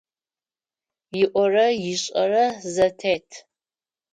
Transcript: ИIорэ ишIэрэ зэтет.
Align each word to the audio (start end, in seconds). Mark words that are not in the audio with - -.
ИIорэ 1.21 1.65
ишIэрэ 1.91 2.45
зэтет. 2.73 3.29